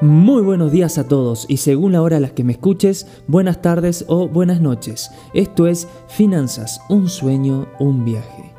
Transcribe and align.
Muy 0.00 0.42
buenos 0.42 0.72
días 0.72 0.98
a 0.98 1.06
todos 1.06 1.46
y 1.48 1.58
según 1.58 1.92
la 1.92 2.02
hora 2.02 2.16
a 2.16 2.20
la 2.20 2.34
que 2.34 2.42
me 2.42 2.52
escuches, 2.52 3.06
buenas 3.28 3.62
tardes 3.62 4.04
o 4.08 4.26
buenas 4.28 4.60
noches. 4.60 5.10
Esto 5.32 5.68
es 5.68 5.86
Finanzas, 6.08 6.80
un 6.88 7.08
sueño, 7.08 7.68
un 7.78 8.04
viaje. 8.04 8.52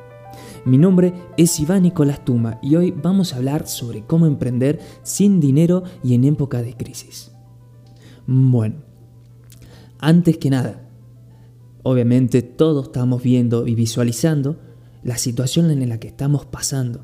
Mi 0.64 0.78
nombre 0.78 1.14
es 1.36 1.60
Iván 1.60 1.84
Nicolás 1.84 2.24
Tuma 2.24 2.60
y 2.62 2.78
hoy 2.78 2.92
vamos 2.92 3.34
a 3.34 3.38
hablar 3.38 3.68
sobre 3.68 4.06
cómo 4.06 4.26
emprender 4.26 4.80
sin 5.02 5.42
dinero 5.42 5.84
y 6.02 6.14
en 6.14 6.24
época 6.24 6.62
de 6.62 6.78
crisis. 6.78 7.32
Bueno, 8.26 8.76
antes 10.00 10.38
que 10.38 10.50
nada, 10.50 10.88
obviamente 11.82 12.42
todos 12.42 12.86
estamos 12.86 13.22
viendo 13.22 13.68
y 13.68 13.76
visualizando 13.76 14.60
la 15.04 15.18
situación 15.18 15.70
en 15.72 15.90
la 15.90 16.00
que 16.00 16.08
estamos 16.08 16.46
pasando. 16.46 17.04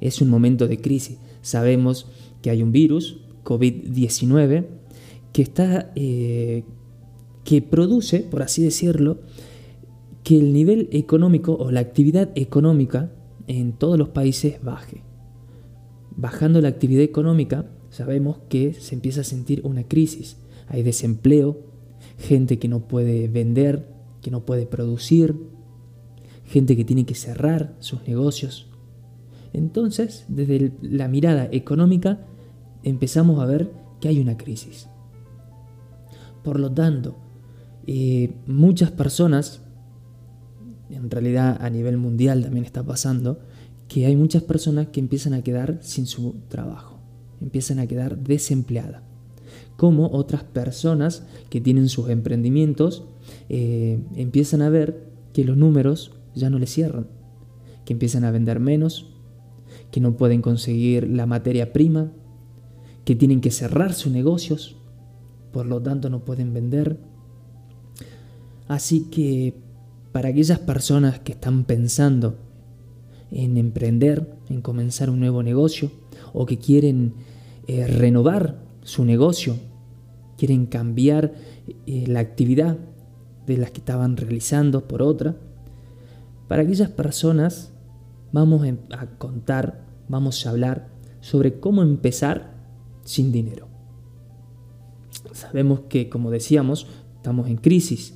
Es 0.00 0.20
un 0.20 0.28
momento 0.28 0.68
de 0.68 0.80
crisis. 0.80 1.18
Sabemos 1.40 2.06
que 2.42 2.50
hay 2.50 2.62
un 2.62 2.70
virus, 2.70 3.25
COVID-19 3.46 4.66
que 5.32 5.42
está 5.42 5.92
eh, 5.94 6.64
que 7.44 7.62
produce, 7.62 8.20
por 8.20 8.42
así 8.42 8.62
decirlo, 8.62 9.20
que 10.24 10.36
el 10.36 10.52
nivel 10.52 10.88
económico 10.90 11.54
o 11.54 11.70
la 11.70 11.80
actividad 11.80 12.30
económica 12.34 13.12
en 13.46 13.72
todos 13.72 13.96
los 13.96 14.08
países 14.08 14.62
baje. 14.62 15.04
Bajando 16.16 16.60
la 16.60 16.68
actividad 16.68 17.02
económica, 17.02 17.70
sabemos 17.90 18.38
que 18.48 18.74
se 18.74 18.96
empieza 18.96 19.20
a 19.20 19.24
sentir 19.24 19.60
una 19.64 19.84
crisis. 19.84 20.38
Hay 20.66 20.82
desempleo, 20.82 21.60
gente 22.18 22.58
que 22.58 22.66
no 22.66 22.88
puede 22.88 23.28
vender, 23.28 23.86
que 24.22 24.32
no 24.32 24.44
puede 24.44 24.66
producir, 24.66 25.36
gente 26.44 26.76
que 26.76 26.84
tiene 26.84 27.06
que 27.06 27.14
cerrar 27.14 27.76
sus 27.78 28.06
negocios. 28.08 28.66
Entonces, 29.52 30.24
desde 30.28 30.72
la 30.82 31.06
mirada 31.06 31.48
económica, 31.52 32.26
empezamos 32.86 33.40
a 33.40 33.46
ver 33.46 33.72
que 34.00 34.08
hay 34.08 34.20
una 34.20 34.36
crisis. 34.36 34.88
Por 36.44 36.60
lo 36.60 36.70
tanto, 36.72 37.16
eh, 37.86 38.32
muchas 38.46 38.92
personas, 38.92 39.60
en 40.88 41.10
realidad 41.10 41.58
a 41.60 41.68
nivel 41.68 41.96
mundial 41.96 42.44
también 42.44 42.64
está 42.64 42.84
pasando, 42.84 43.40
que 43.88 44.06
hay 44.06 44.14
muchas 44.14 44.44
personas 44.44 44.88
que 44.88 45.00
empiezan 45.00 45.34
a 45.34 45.42
quedar 45.42 45.78
sin 45.82 46.06
su 46.06 46.36
trabajo, 46.48 47.00
empiezan 47.40 47.80
a 47.80 47.88
quedar 47.88 48.18
desempleadas. 48.18 49.02
Como 49.76 50.06
otras 50.12 50.44
personas 50.44 51.24
que 51.50 51.60
tienen 51.60 51.88
sus 51.88 52.08
emprendimientos 52.08 53.04
eh, 53.48 54.00
empiezan 54.14 54.62
a 54.62 54.70
ver 54.70 55.10
que 55.32 55.44
los 55.44 55.56
números 55.56 56.12
ya 56.36 56.50
no 56.50 56.60
les 56.60 56.72
cierran, 56.72 57.08
que 57.84 57.94
empiezan 57.94 58.22
a 58.22 58.30
vender 58.30 58.60
menos, 58.60 59.10
que 59.90 60.00
no 60.00 60.16
pueden 60.16 60.40
conseguir 60.40 61.08
la 61.08 61.26
materia 61.26 61.72
prima, 61.72 62.12
que 63.06 63.14
tienen 63.14 63.40
que 63.40 63.52
cerrar 63.52 63.94
sus 63.94 64.12
negocios, 64.12 64.74
por 65.52 65.64
lo 65.64 65.80
tanto 65.80 66.10
no 66.10 66.24
pueden 66.24 66.52
vender. 66.52 66.98
Así 68.66 69.02
que 69.04 69.54
para 70.10 70.30
aquellas 70.30 70.58
personas 70.58 71.20
que 71.20 71.30
están 71.30 71.62
pensando 71.62 72.36
en 73.30 73.58
emprender, 73.58 74.28
en 74.48 74.60
comenzar 74.60 75.08
un 75.08 75.20
nuevo 75.20 75.44
negocio, 75.44 75.92
o 76.32 76.46
que 76.46 76.58
quieren 76.58 77.14
eh, 77.68 77.86
renovar 77.86 78.56
su 78.82 79.04
negocio, 79.04 79.54
quieren 80.36 80.66
cambiar 80.66 81.32
eh, 81.86 82.04
la 82.08 82.18
actividad 82.18 82.76
de 83.46 83.56
las 83.56 83.70
que 83.70 83.78
estaban 83.78 84.16
realizando 84.16 84.88
por 84.88 85.00
otra, 85.00 85.36
para 86.48 86.62
aquellas 86.62 86.90
personas 86.90 87.70
vamos 88.32 88.66
a 88.90 89.06
contar, 89.18 89.84
vamos 90.08 90.44
a 90.44 90.50
hablar 90.50 90.88
sobre 91.20 91.60
cómo 91.60 91.84
empezar 91.84 92.55
sin 93.06 93.32
dinero. 93.32 93.68
Sabemos 95.32 95.80
que, 95.88 96.08
como 96.08 96.30
decíamos, 96.30 96.86
estamos 97.16 97.48
en 97.48 97.56
crisis. 97.56 98.14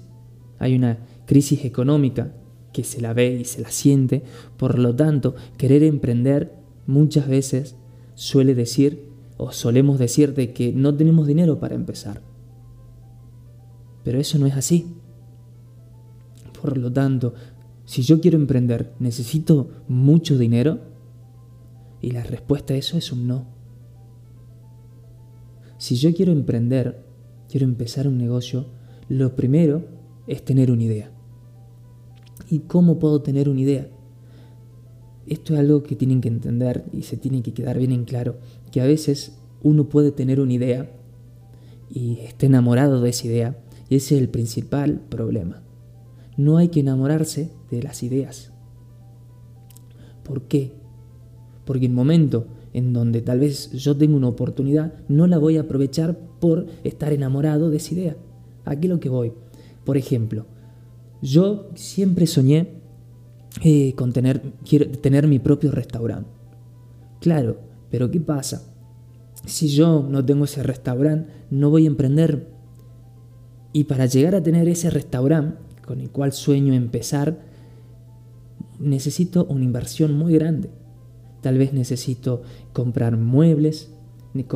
Hay 0.59 0.75
una 0.75 0.99
crisis 1.27 1.65
económica 1.65 2.35
que 2.73 2.85
se 2.85 3.01
la 3.01 3.15
ve 3.15 3.39
y 3.41 3.45
se 3.45 3.63
la 3.63 3.71
siente. 3.71 4.23
Por 4.57 4.79
lo 4.79 4.95
tanto, 4.95 5.35
querer 5.57 5.83
emprender 5.83 6.55
muchas 6.87 7.29
veces 7.29 7.77
suele 8.15 8.55
decir 8.55 9.09
o 9.37 9.53
solemos 9.53 9.99
decir 9.99 10.35
de 10.35 10.53
que 10.53 10.73
no 10.73 10.95
tenemos 10.95 11.27
dinero 11.27 11.59
para 11.61 11.75
empezar. 11.75 12.21
Pero 14.05 14.19
eso 14.19 14.39
no 14.39 14.47
es 14.47 14.55
así. 14.55 14.87
Por 16.61 16.77
lo 16.77 16.93
tanto, 16.93 17.35
si 17.85 18.03
yo 18.03 18.21
quiero 18.21 18.37
emprender, 18.37 18.93
¿necesito 18.99 19.71
mucho 19.89 20.37
dinero? 20.37 20.81
Y 22.03 22.11
la 22.11 22.23
respuesta 22.23 22.75
a 22.75 22.77
eso 22.77 22.99
es 22.99 23.13
un 23.13 23.27
no. 23.27 23.60
Si 25.81 25.97
yo 25.97 26.13
quiero 26.13 26.31
emprender, 26.31 27.03
quiero 27.49 27.65
empezar 27.65 28.07
un 28.07 28.19
negocio, 28.19 28.67
lo 29.09 29.35
primero 29.35 29.83
es 30.27 30.45
tener 30.45 30.71
una 30.71 30.83
idea. 30.83 31.11
¿Y 32.51 32.59
cómo 32.59 32.99
puedo 32.99 33.23
tener 33.23 33.49
una 33.49 33.63
idea? 33.63 33.89
Esto 35.27 35.55
es 35.55 35.61
algo 35.61 35.83
que 35.83 35.97
tienen 35.97 36.21
que 36.21 36.29
entender 36.29 36.85
y 36.93 37.05
se 37.05 37.17
tiene 37.17 37.43
que 37.43 37.55
quedar 37.55 37.79
bien 37.79 37.93
en 37.93 38.05
claro, 38.05 38.37
que 38.71 38.83
a 38.83 38.87
veces 38.87 39.39
uno 39.63 39.89
puede 39.89 40.13
tener 40.13 40.39
una 40.39 40.53
idea 40.53 40.91
y 41.89 42.19
está 42.27 42.45
enamorado 42.45 43.01
de 43.01 43.09
esa 43.09 43.29
idea, 43.29 43.59
y 43.89 43.97
ese 43.97 44.17
es 44.17 44.21
el 44.21 44.29
principal 44.29 45.01
problema. 45.09 45.63
No 46.37 46.59
hay 46.59 46.69
que 46.69 46.81
enamorarse 46.81 47.53
de 47.71 47.83
las 47.83 48.03
ideas. 48.03 48.53
¿Por 50.25 50.43
qué? 50.43 50.73
Porque 51.65 51.87
en 51.87 51.95
momento 51.95 52.49
en 52.73 52.93
donde 52.93 53.21
tal 53.21 53.41
vez 53.41 53.73
yo 53.73 53.97
tengo 53.97 54.17
una 54.17 54.29
oportunidad, 54.29 54.95
no 55.09 55.27
la 55.27 55.39
voy 55.39 55.57
a 55.57 55.63
aprovechar 55.63 56.17
por 56.39 56.67
estar 56.85 57.13
enamorado 57.13 57.71
de 57.71 57.79
esa 57.79 57.95
idea. 57.95 58.17
Aquí 58.65 58.89
lo 58.89 59.01
que 59.01 59.09
voy. 59.09 59.33
Por 59.85 59.97
ejemplo, 59.97 60.47
yo 61.23 61.71
siempre 61.75 62.27
soñé 62.27 62.81
eh, 63.63 63.95
con 63.95 64.13
tener, 64.13 64.43
quiero 64.69 64.89
tener 64.91 65.27
mi 65.27 65.39
propio 65.39 65.73
restaurante. 65.73 66.31
Claro, 67.21 67.59
pero 67.91 68.11
¿qué 68.11 68.21
pasa? 68.21 68.63
Si 69.45 69.69
yo 69.69 70.07
no 70.09 70.25
tengo 70.25 70.45
ese 70.45 70.63
restaurante, 70.63 71.31
no 71.51 71.71
voy 71.71 71.85
a 71.85 71.89
emprender. 71.89 72.49
Y 73.73 73.85
para 73.85 74.07
llegar 74.07 74.35
a 74.35 74.43
tener 74.43 74.69
ese 74.69 74.91
restaurante 74.91 75.59
con 75.85 76.01
el 76.01 76.11
cual 76.11 76.33
sueño 76.33 76.73
empezar, 76.73 77.41
necesito 78.79 79.45
una 79.47 79.65
inversión 79.65 80.17
muy 80.17 80.35
grande. 80.35 80.71
Tal 81.41 81.59
vez 81.59 81.73
necesito 81.73 82.43
comprar 82.73 83.17
muebles, 83.17 83.91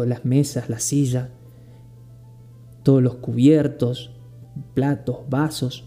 las 0.06 0.24
mesas, 0.24 0.68
la 0.68 0.78
silla, 0.78 1.30
todos 2.82 3.02
los 3.02 3.16
cubiertos, 3.16 4.10
platos, 4.74 5.18
vasos, 5.28 5.84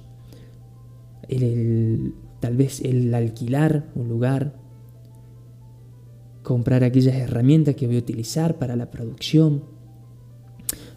tal 2.40 2.57
vez 2.57 2.81
el 2.81 3.13
alquilar 3.13 3.86
un 3.96 4.09
lugar, 4.09 4.56
comprar 6.44 6.84
aquellas 6.84 7.16
herramientas 7.16 7.75
que 7.75 7.88
voy 7.88 7.97
a 7.97 8.00
utilizar 8.00 8.57
para 8.57 8.75
la 8.75 8.90
producción. 8.90 9.63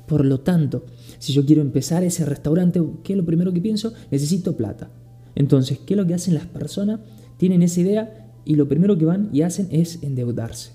Por 0.06 0.24
lo 0.24 0.40
tanto, 0.40 0.84
si 1.18 1.32
yo 1.32 1.44
quiero 1.44 1.62
empezar 1.62 2.02
ese 2.02 2.24
restaurante, 2.24 2.82
¿qué 3.04 3.12
es 3.12 3.16
lo 3.16 3.24
primero 3.24 3.52
que 3.52 3.60
pienso? 3.60 3.92
Necesito 4.10 4.56
plata. 4.56 4.90
Entonces, 5.34 5.78
¿qué 5.78 5.94
es 5.94 5.98
lo 5.98 6.06
que 6.06 6.14
hacen 6.14 6.34
las 6.34 6.46
personas? 6.46 7.00
Tienen 7.36 7.62
esa 7.62 7.80
idea 7.80 8.19
y 8.44 8.54
lo 8.54 8.68
primero 8.68 8.96
que 8.96 9.04
van 9.04 9.28
y 9.32 9.42
hacen 9.42 9.68
es 9.70 10.02
endeudarse. 10.02 10.72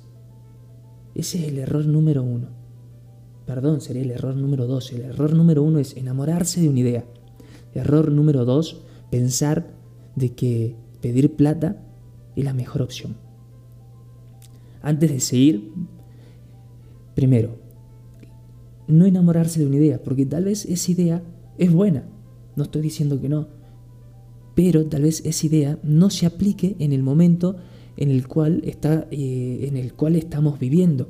Ese 1.13 1.39
es 1.39 1.47
el 1.47 1.59
error 1.59 1.85
número 1.85 2.23
uno. 2.23 2.49
Perdón, 3.45 3.81
sería 3.81 4.01
el 4.01 4.11
error 4.11 4.35
número 4.35 4.67
dos. 4.67 4.91
El 4.91 5.01
error 5.01 5.33
número 5.33 5.63
uno 5.63 5.79
es 5.79 5.95
enamorarse 5.95 6.61
de 6.61 6.69
una 6.69 6.79
idea. 6.79 7.05
Error 7.73 8.11
número 8.11 8.45
dos, 8.45 8.81
pensar 9.11 9.67
de 10.15 10.33
que 10.33 10.75
pedir 11.01 11.35
plata 11.35 11.81
es 12.35 12.43
la 12.43 12.53
mejor 12.53 12.81
opción. 12.81 13.15
Antes 14.81 15.11
de 15.11 15.19
seguir, 15.19 15.71
primero, 17.15 17.57
no 18.87 19.05
enamorarse 19.05 19.59
de 19.59 19.67
una 19.67 19.77
idea, 19.77 20.03
porque 20.03 20.25
tal 20.25 20.45
vez 20.45 20.65
esa 20.65 20.91
idea 20.91 21.23
es 21.57 21.71
buena. 21.71 22.03
No 22.55 22.63
estoy 22.63 22.81
diciendo 22.81 23.19
que 23.19 23.29
no, 23.29 23.47
pero 24.55 24.85
tal 24.87 25.03
vez 25.03 25.23
esa 25.25 25.45
idea 25.45 25.79
no 25.83 26.09
se 26.09 26.25
aplique 26.25 26.75
en 26.79 26.93
el 26.93 27.03
momento 27.03 27.57
en 27.97 28.09
el 28.09 28.27
cual, 28.27 28.61
está, 28.65 29.07
eh, 29.11 29.67
en 29.67 29.77
el 29.77 29.93
cual 29.93 30.15
estamos 30.15 30.59
viviendo. 30.59 31.09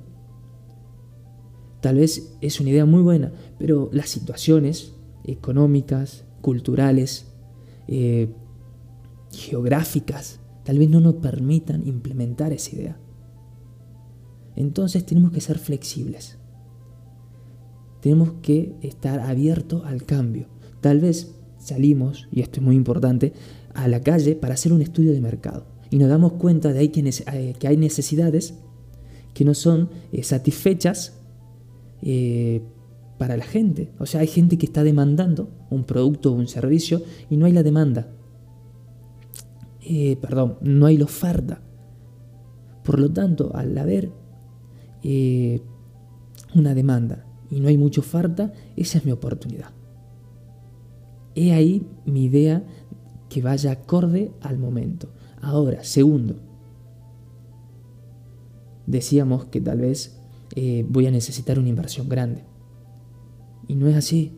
Tal 1.81 1.97
vez 1.97 2.35
es 2.41 2.59
una 2.59 2.71
idea 2.71 2.85
muy 2.85 3.01
buena, 3.01 3.31
pero 3.59 3.89
las 3.93 4.09
situaciones 4.09 4.93
económicas, 5.23 6.25
culturales, 6.41 7.27
eh, 7.87 8.29
geográficas, 9.31 10.39
tal 10.63 10.79
vez 10.79 10.89
no 10.89 10.99
nos 10.99 11.15
permitan 11.15 11.87
implementar 11.87 12.53
esa 12.53 12.75
idea. 12.75 12.99
Entonces 14.55 15.05
tenemos 15.05 15.31
que 15.31 15.41
ser 15.41 15.59
flexibles. 15.59 16.37
Tenemos 18.01 18.33
que 18.41 18.75
estar 18.81 19.19
abiertos 19.19 19.83
al 19.85 20.03
cambio. 20.03 20.47
Tal 20.81 20.99
vez 20.99 21.34
salimos, 21.65 22.27
y 22.31 22.41
esto 22.41 22.59
es 22.59 22.65
muy 22.65 22.75
importante, 22.75 23.33
a 23.73 23.87
la 23.87 24.01
calle 24.01 24.35
para 24.35 24.53
hacer 24.53 24.73
un 24.73 24.81
estudio 24.81 25.11
de 25.11 25.21
mercado. 25.21 25.65
Y 25.89 25.97
nos 25.97 26.09
damos 26.09 26.33
cuenta 26.33 26.73
de 26.73 26.83
eh, 26.83 27.53
que 27.59 27.67
hay 27.67 27.77
necesidades 27.77 28.55
que 29.33 29.45
no 29.45 29.53
son 29.53 29.89
eh, 30.11 30.23
satisfechas 30.23 31.19
eh, 32.01 32.61
para 33.17 33.37
la 33.37 33.45
gente. 33.45 33.91
O 33.99 34.05
sea, 34.05 34.21
hay 34.21 34.27
gente 34.27 34.57
que 34.57 34.65
está 34.65 34.83
demandando 34.83 35.49
un 35.69 35.83
producto 35.83 36.31
o 36.31 36.35
un 36.35 36.47
servicio 36.47 37.01
y 37.29 37.37
no 37.37 37.45
hay 37.45 37.51
la 37.51 37.63
demanda. 37.63 38.11
Eh, 39.81 40.17
perdón, 40.17 40.57
no 40.61 40.85
hay 40.85 40.97
la 40.97 41.05
oferta. 41.05 41.61
Por 42.83 42.99
lo 42.99 43.11
tanto, 43.11 43.51
al 43.55 43.77
haber 43.77 44.11
eh, 45.03 45.61
una 46.53 46.73
demanda 46.73 47.25
y 47.49 47.59
no 47.59 47.67
hay 47.67 47.77
mucha 47.77 48.01
oferta, 48.01 48.51
esa 48.75 48.97
es 48.97 49.05
mi 49.05 49.11
oportunidad. 49.11 49.71
He 51.35 51.53
ahí 51.53 51.85
mi 52.05 52.23
idea 52.23 52.63
que 53.29 53.41
vaya 53.41 53.71
acorde 53.71 54.31
al 54.41 54.57
momento. 54.57 55.09
Ahora, 55.41 55.83
segundo, 55.83 56.37
decíamos 58.87 59.45
que 59.45 59.61
tal 59.61 59.79
vez 59.79 60.19
eh, 60.55 60.85
voy 60.87 61.07
a 61.07 61.11
necesitar 61.11 61.59
una 61.59 61.69
inversión 61.69 62.07
grande. 62.07 62.43
Y 63.67 63.75
no 63.75 63.87
es 63.87 63.95
así. 63.95 64.37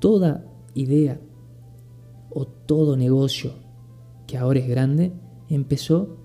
Toda 0.00 0.46
idea 0.74 1.20
o 2.30 2.46
todo 2.46 2.96
negocio 2.96 3.52
que 4.26 4.38
ahora 4.38 4.60
es 4.60 4.68
grande 4.68 5.12
empezó 5.48 6.16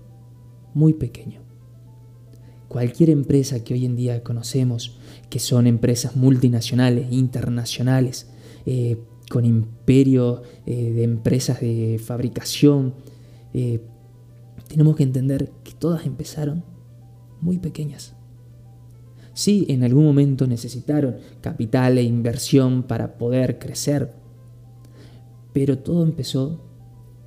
muy 0.74 0.94
pequeño. 0.94 1.40
Cualquier 2.68 3.10
empresa 3.10 3.62
que 3.62 3.74
hoy 3.74 3.84
en 3.84 3.96
día 3.96 4.22
conocemos, 4.22 4.98
que 5.30 5.38
son 5.38 5.66
empresas 5.66 6.16
multinacionales, 6.16 7.12
internacionales, 7.12 8.28
eh, 8.66 8.98
con 9.30 9.44
imperios 9.44 10.42
eh, 10.66 10.92
de 10.92 11.02
empresas 11.02 11.60
de 11.60 12.00
fabricación, 12.04 12.94
tenemos 14.68 14.96
que 14.96 15.04
entender 15.04 15.52
que 15.62 15.72
todas 15.72 16.04
empezaron 16.06 16.64
muy 17.40 17.58
pequeñas. 17.58 18.14
Sí, 19.34 19.66
en 19.68 19.82
algún 19.82 20.04
momento 20.04 20.46
necesitaron 20.46 21.16
capital 21.40 21.98
e 21.98 22.02
inversión 22.04 22.84
para 22.84 23.18
poder 23.18 23.58
crecer, 23.58 24.12
pero 25.52 25.78
todo 25.78 26.04
empezó 26.04 26.60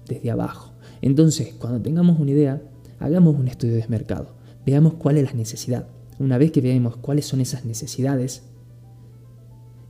desde 0.08 0.32
abajo. 0.32 0.74
Entonces, 1.02 1.54
cuando 1.60 1.82
tengamos 1.82 2.20
una 2.20 2.32
idea, 2.32 2.62
hagamos 3.00 3.36
un 3.36 3.50
estudio 3.50 3.76
de 3.76 3.88
mercado, 3.90 4.36
veamos 4.66 4.94
cuál 4.94 5.18
es 5.18 5.26
la 5.26 5.34
necesidad. 5.34 5.88
Una 6.18 6.38
vez 6.38 6.52
que 6.52 6.62
veamos 6.62 6.96
cuáles 6.96 7.26
son 7.26 7.42
esas 7.42 7.66
necesidades, 7.66 8.44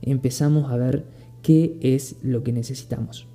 empezamos 0.02 0.70
a 0.70 0.76
ver 0.76 1.06
qué 1.48 1.78
es 1.80 2.16
lo 2.20 2.42
que 2.42 2.52
necesitamos. 2.52 3.26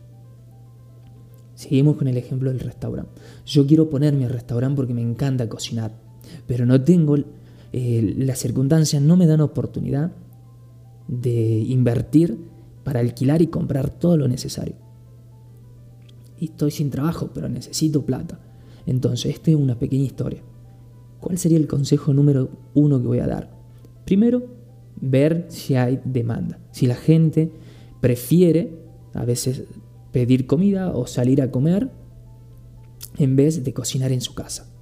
Seguimos 1.56 1.98
con 1.98 2.08
el 2.08 2.16
ejemplo 2.16 2.52
del 2.52 2.60
restaurante. 2.60 3.20
Yo 3.44 3.66
quiero 3.66 3.90
ponerme 3.90 4.26
al 4.26 4.30
restaurante 4.30 4.76
porque 4.76 4.94
me 4.94 5.02
encanta 5.02 5.50
cocinar 5.50 6.04
pero 6.46 6.68
no 6.68 6.80
tengo, 6.80 7.16
eh, 7.72 8.14
las 8.20 8.38
circunstancias 8.38 9.02
no 9.02 9.18
me 9.18 9.26
dan 9.26 9.42
oportunidad 9.42 10.12
de 11.08 11.60
invertir 11.68 12.38
para 12.84 13.00
alquilar 13.00 13.42
y 13.42 13.48
comprar 13.48 13.90
todo 13.90 14.16
lo 14.16 14.28
necesario. 14.28 14.76
Y 16.40 16.46
estoy 16.46 16.70
sin 16.70 16.92
trabajo, 16.92 17.32
pero 17.34 17.50
necesito 17.50 18.06
plata. 18.06 18.40
Entonces, 18.86 19.34
esta 19.34 19.50
es 19.50 19.58
una 19.58 19.80
pequeña 19.80 20.04
historia. 20.04 20.44
¿Cuál 21.20 21.40
sería 21.40 21.58
el 21.58 21.68
consejo 21.68 22.14
número 22.14 22.52
uno 22.76 23.02
que 23.02 23.08
voy 23.08 23.20
a 23.20 23.26
dar? 23.26 23.50
Primero, 24.06 24.44
ver 25.02 25.48
si 25.50 25.74
hay 25.74 26.00
demanda. 26.06 26.60
Si 26.72 26.86
la 26.86 26.96
gente 26.96 27.52
prefiere 28.04 28.76
a 29.14 29.24
veces 29.24 29.64
pedir 30.12 30.46
comida 30.46 30.92
o 30.94 31.08
salir 31.08 31.42
a 31.42 31.50
comer 31.52 31.90
en 33.18 33.38
vez 33.38 33.64
de 33.64 33.74
cocinar 33.74 34.12
en 34.12 34.20
su 34.20 34.36
casa 34.36 34.74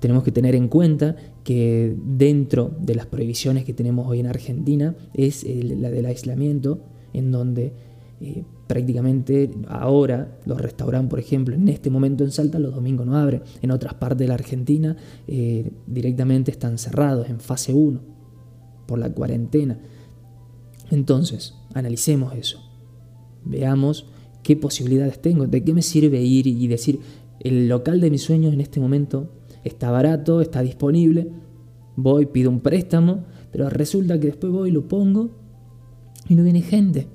tenemos 0.00 0.22
que 0.22 0.32
tener 0.32 0.54
en 0.54 0.68
cuenta 0.68 1.16
que 1.42 1.96
dentro 2.04 2.70
de 2.80 2.94
las 2.94 3.06
prohibiciones 3.06 3.64
que 3.64 3.72
tenemos 3.72 4.06
hoy 4.06 4.20
en 4.20 4.26
Argentina 4.26 4.94
es 5.14 5.44
la 5.44 5.90
del 5.90 6.06
aislamiento, 6.06 6.80
en 7.12 7.32
donde 7.32 7.72
eh, 8.20 8.44
prácticamente 8.66 9.50
ahora 9.68 10.38
los 10.44 10.60
restaurantes, 10.60 11.10
por 11.10 11.18
ejemplo, 11.18 11.54
en 11.54 11.68
este 11.68 11.90
momento 11.90 12.24
en 12.24 12.30
Salta 12.30 12.58
los 12.58 12.74
domingos 12.74 13.06
no 13.06 13.16
abren, 13.16 13.42
en 13.62 13.70
otras 13.70 13.94
partes 13.94 14.18
de 14.18 14.28
la 14.28 14.34
Argentina 14.34 14.96
eh, 15.26 15.72
directamente 15.86 16.50
están 16.50 16.78
cerrados 16.78 17.28
en 17.28 17.40
fase 17.40 17.72
1 17.72 18.00
por 18.86 18.98
la 18.98 19.10
cuarentena. 19.10 19.78
Entonces, 20.90 21.54
analicemos 21.74 22.34
eso, 22.34 22.60
veamos 23.44 24.06
qué 24.42 24.56
posibilidades 24.56 25.20
tengo, 25.20 25.46
de 25.46 25.64
qué 25.64 25.74
me 25.74 25.82
sirve 25.82 26.22
ir 26.22 26.46
y 26.46 26.66
decir, 26.68 27.00
el 27.40 27.68
local 27.68 28.00
de 28.00 28.10
mis 28.10 28.22
sueños 28.22 28.52
en 28.52 28.60
este 28.60 28.80
momento 28.80 29.32
está 29.64 29.90
barato, 29.90 30.40
está 30.40 30.62
disponible, 30.62 31.30
voy, 31.96 32.26
pido 32.26 32.50
un 32.50 32.60
préstamo, 32.60 33.24
pero 33.50 33.68
resulta 33.68 34.20
que 34.20 34.28
después 34.28 34.52
voy, 34.52 34.70
lo 34.70 34.86
pongo 34.86 35.30
y 36.28 36.34
no 36.34 36.44
viene 36.44 36.62
gente. 36.62 37.08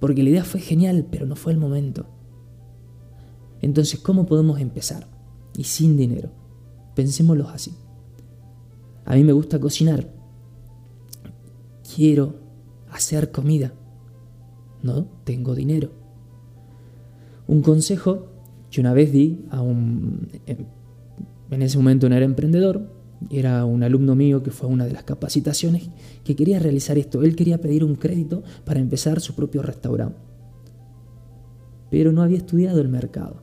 Porque 0.00 0.22
la 0.22 0.30
idea 0.30 0.44
fue 0.44 0.60
genial, 0.60 1.06
pero 1.10 1.26
no 1.26 1.36
fue 1.36 1.52
el 1.52 1.58
momento. 1.58 2.06
Entonces, 3.60 3.98
¿cómo 4.00 4.26
podemos 4.26 4.60
empezar? 4.60 5.08
Y 5.56 5.64
sin 5.64 5.96
dinero. 5.96 6.30
Pensémoslo 6.94 7.48
así. 7.48 7.74
A 9.04 9.14
mí 9.14 9.24
me 9.24 9.32
gusta 9.32 9.58
cocinar. 9.58 10.17
Quiero 11.98 12.36
hacer 12.92 13.32
comida. 13.32 13.72
No 14.84 15.08
tengo 15.24 15.56
dinero. 15.56 15.90
Un 17.48 17.60
consejo 17.60 18.28
que 18.70 18.80
una 18.80 18.92
vez 18.92 19.10
di 19.10 19.44
a 19.50 19.62
un 19.62 20.28
en 21.50 21.60
ese 21.60 21.76
momento 21.76 22.08
no 22.08 22.14
era 22.14 22.24
emprendedor, 22.24 22.88
era 23.30 23.64
un 23.64 23.82
alumno 23.82 24.14
mío 24.14 24.44
que 24.44 24.52
fue 24.52 24.68
una 24.68 24.86
de 24.86 24.92
las 24.92 25.02
capacitaciones 25.02 25.90
que 26.22 26.36
quería 26.36 26.60
realizar 26.60 26.98
esto. 26.98 27.24
Él 27.24 27.34
quería 27.34 27.60
pedir 27.60 27.82
un 27.82 27.96
crédito 27.96 28.44
para 28.64 28.78
empezar 28.78 29.20
su 29.20 29.34
propio 29.34 29.62
restaurante, 29.62 30.20
pero 31.90 32.12
no 32.12 32.22
había 32.22 32.38
estudiado 32.38 32.80
el 32.80 32.88
mercado. 32.88 33.42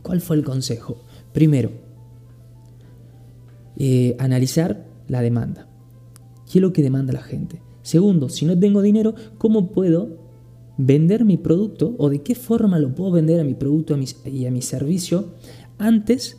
¿Cuál 0.00 0.22
fue 0.22 0.36
el 0.36 0.44
consejo? 0.44 1.04
Primero, 1.34 1.72
eh, 3.76 4.16
analizar 4.18 4.86
la 5.08 5.20
demanda. 5.20 5.69
¿Qué 6.50 6.58
es 6.58 6.62
lo 6.62 6.72
que 6.72 6.82
demanda 6.82 7.12
la 7.12 7.22
gente? 7.22 7.62
Segundo, 7.82 8.28
si 8.28 8.44
no 8.44 8.58
tengo 8.58 8.82
dinero, 8.82 9.14
¿cómo 9.38 9.70
puedo 9.70 10.18
vender 10.76 11.24
mi 11.24 11.36
producto 11.36 11.94
o 11.98 12.08
de 12.08 12.22
qué 12.22 12.34
forma 12.34 12.78
lo 12.78 12.94
puedo 12.94 13.12
vender 13.12 13.38
a 13.38 13.44
mi 13.44 13.54
producto 13.54 13.96
y 14.24 14.46
a 14.46 14.50
mi 14.50 14.62
servicio 14.62 15.34
antes 15.78 16.38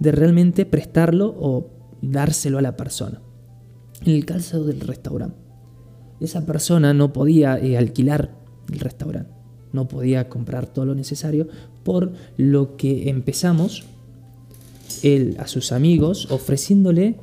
de 0.00 0.10
realmente 0.10 0.66
prestarlo 0.66 1.34
o 1.38 1.68
dárselo 2.02 2.58
a 2.58 2.62
la 2.62 2.76
persona. 2.76 3.20
En 4.04 4.14
el 4.14 4.24
caso 4.24 4.64
del 4.64 4.80
restaurante, 4.80 5.36
esa 6.20 6.46
persona 6.46 6.94
no 6.94 7.12
podía 7.12 7.58
eh, 7.58 7.76
alquilar 7.76 8.34
el 8.72 8.80
restaurante, 8.80 9.32
no 9.72 9.86
podía 9.86 10.28
comprar 10.28 10.66
todo 10.66 10.86
lo 10.86 10.94
necesario, 10.94 11.46
por 11.84 12.12
lo 12.36 12.76
que 12.76 13.08
empezamos 13.10 13.84
él 15.02 15.36
a 15.38 15.46
sus 15.46 15.70
amigos 15.70 16.30
ofreciéndole 16.30 17.20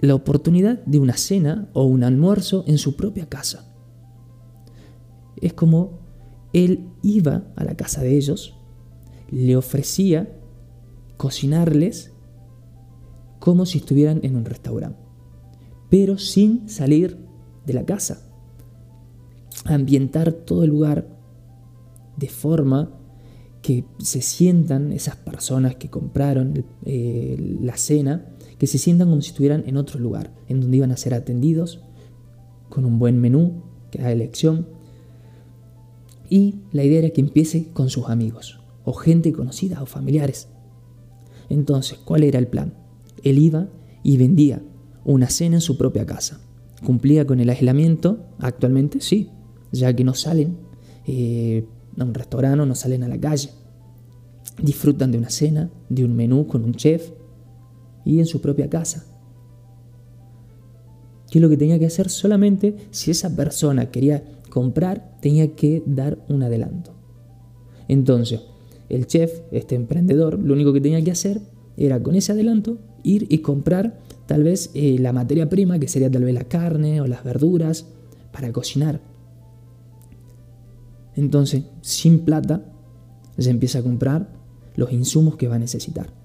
la 0.00 0.14
oportunidad 0.14 0.84
de 0.84 0.98
una 0.98 1.16
cena 1.16 1.68
o 1.72 1.84
un 1.84 2.04
almuerzo 2.04 2.64
en 2.66 2.78
su 2.78 2.96
propia 2.96 3.28
casa. 3.28 3.72
Es 5.36 5.52
como 5.52 6.00
él 6.52 6.88
iba 7.02 7.44
a 7.56 7.64
la 7.64 7.76
casa 7.76 8.02
de 8.02 8.16
ellos, 8.16 8.54
le 9.30 9.56
ofrecía 9.56 10.32
cocinarles 11.16 12.12
como 13.38 13.66
si 13.66 13.78
estuvieran 13.78 14.20
en 14.22 14.36
un 14.36 14.44
restaurante, 14.44 15.00
pero 15.90 16.18
sin 16.18 16.68
salir 16.68 17.18
de 17.66 17.72
la 17.72 17.84
casa. 17.84 18.24
Ambientar 19.64 20.32
todo 20.32 20.64
el 20.64 20.70
lugar 20.70 21.08
de 22.16 22.28
forma 22.28 22.98
que 23.62 23.84
se 23.98 24.22
sientan 24.22 24.92
esas 24.92 25.16
personas 25.16 25.76
que 25.76 25.90
compraron 25.90 26.64
eh, 26.84 27.56
la 27.60 27.76
cena, 27.76 28.36
que 28.58 28.66
se 28.66 28.78
sientan 28.78 29.08
como 29.08 29.22
si 29.22 29.28
estuvieran 29.28 29.64
en 29.66 29.76
otro 29.76 30.00
lugar, 30.00 30.34
en 30.48 30.60
donde 30.60 30.76
iban 30.76 30.92
a 30.92 30.96
ser 30.96 31.14
atendidos 31.14 31.80
con 32.68 32.84
un 32.84 32.98
buen 32.98 33.20
menú, 33.20 33.62
que 33.90 34.02
da 34.02 34.12
elección. 34.12 34.66
Y 36.28 36.56
la 36.72 36.84
idea 36.84 36.98
era 36.98 37.10
que 37.10 37.20
empiece 37.20 37.70
con 37.72 37.88
sus 37.88 38.08
amigos, 38.08 38.60
o 38.84 38.92
gente 38.92 39.32
conocida 39.32 39.82
o 39.82 39.86
familiares. 39.86 40.48
Entonces, 41.48 41.98
¿cuál 42.04 42.24
era 42.24 42.38
el 42.38 42.48
plan? 42.48 42.74
Él 43.22 43.38
iba 43.38 43.68
y 44.02 44.16
vendía 44.16 44.62
una 45.04 45.30
cena 45.30 45.56
en 45.56 45.60
su 45.60 45.78
propia 45.78 46.04
casa. 46.04 46.40
¿Cumplía 46.84 47.26
con 47.26 47.40
el 47.40 47.48
aislamiento? 47.48 48.26
Actualmente 48.38 49.00
sí, 49.00 49.30
ya 49.72 49.94
que 49.94 50.04
no 50.04 50.14
salen 50.14 50.58
eh, 51.06 51.66
a 51.96 52.04
un 52.04 52.14
restaurante, 52.14 52.64
no 52.66 52.74
salen 52.74 53.04
a 53.04 53.08
la 53.08 53.18
calle. 53.18 53.50
Disfrutan 54.62 55.12
de 55.12 55.18
una 55.18 55.30
cena, 55.30 55.70
de 55.88 56.04
un 56.04 56.14
menú 56.14 56.46
con 56.46 56.64
un 56.64 56.74
chef 56.74 57.10
y 58.08 58.20
en 58.20 58.26
su 58.26 58.40
propia 58.40 58.70
casa. 58.70 59.04
¿Qué 61.30 61.38
es 61.38 61.42
lo 61.42 61.50
que 61.50 61.58
tenía 61.58 61.78
que 61.78 61.84
hacer? 61.84 62.08
Solamente 62.08 62.74
si 62.90 63.10
esa 63.10 63.36
persona 63.36 63.90
quería 63.90 64.24
comprar, 64.48 65.18
tenía 65.20 65.54
que 65.54 65.82
dar 65.84 66.18
un 66.30 66.42
adelanto. 66.42 66.94
Entonces, 67.86 68.40
el 68.88 69.06
chef, 69.06 69.42
este 69.52 69.74
emprendedor, 69.74 70.38
lo 70.38 70.54
único 70.54 70.72
que 70.72 70.80
tenía 70.80 71.04
que 71.04 71.10
hacer 71.10 71.42
era 71.76 72.02
con 72.02 72.14
ese 72.14 72.32
adelanto 72.32 72.78
ir 73.02 73.26
y 73.28 73.38
comprar 73.38 73.98
tal 74.24 74.42
vez 74.42 74.70
eh, 74.72 74.96
la 74.98 75.12
materia 75.12 75.50
prima, 75.50 75.78
que 75.78 75.86
sería 75.86 76.10
tal 76.10 76.24
vez 76.24 76.32
la 76.32 76.44
carne 76.44 77.02
o 77.02 77.06
las 77.06 77.24
verduras, 77.24 77.88
para 78.32 78.50
cocinar. 78.52 79.02
Entonces, 81.14 81.64
sin 81.82 82.20
plata, 82.20 82.62
se 83.36 83.50
empieza 83.50 83.80
a 83.80 83.82
comprar 83.82 84.30
los 84.76 84.92
insumos 84.92 85.36
que 85.36 85.48
va 85.48 85.56
a 85.56 85.58
necesitar. 85.58 86.17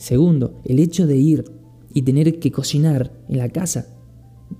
Segundo, 0.00 0.62
el 0.64 0.78
hecho 0.78 1.06
de 1.06 1.18
ir 1.18 1.44
y 1.92 2.00
tener 2.00 2.40
que 2.40 2.50
cocinar 2.50 3.12
en 3.28 3.36
la 3.36 3.50
casa 3.50 3.86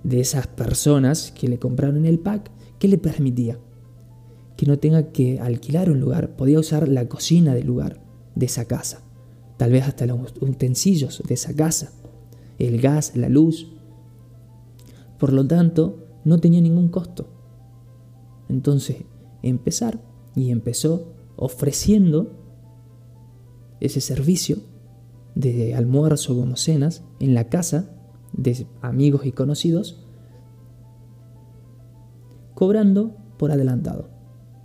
de 0.05 0.21
esas 0.21 0.47
personas 0.49 1.33
que 1.33 1.49
le 1.49 1.59
compraron 1.59 2.05
el 2.05 2.19
pack, 2.19 2.51
¿qué 2.79 2.89
le 2.89 2.99
permitía? 2.99 3.59
Que 4.59 4.67
no 4.67 4.79
tenga 4.79 5.13
que 5.13 5.41
alquilar 5.41 5.91
un 5.91 5.99
lugar, 5.99 6.37
podía 6.37 6.61
usar 6.61 6.89
la 6.89 7.09
cocina 7.09 7.55
del 7.55 7.67
lugar, 7.67 8.03
de 8.35 8.45
esa 8.45 8.67
casa, 8.67 9.03
tal 9.57 9.73
vez 9.73 9.85
hasta 9.85 10.05
los 10.05 10.35
utensilios 10.43 11.23
de 11.27 11.33
esa 11.33 11.55
casa, 11.57 11.91
el 12.59 12.79
gas, 12.79 13.17
la 13.17 13.31
luz. 13.31 13.73
Por 15.19 15.33
lo 15.33 15.47
tanto, 15.47 16.21
no 16.23 16.39
tenía 16.39 16.61
ningún 16.61 16.91
costo. 16.91 17.31
Entonces, 18.51 19.05
empezar 19.43 20.03
y 20.37 20.51
empezó 20.51 21.15
ofreciendo 21.37 22.37
ese 23.81 24.03
servicio 24.03 24.59
de 25.35 25.75
almuerzo 25.75 26.37
como 26.37 26.57
cenas 26.57 27.05
en 27.19 27.35
la 27.35 27.49
casa 27.49 27.91
de 28.33 28.67
amigos 28.81 29.27
y 29.27 29.33
conocidos, 29.33 30.07
cobrando 32.55 33.17
por 33.39 33.51
adelantado. 33.51 34.09